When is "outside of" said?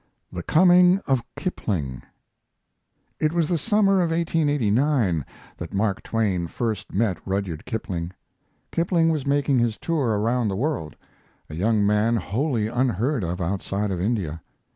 13.39-14.01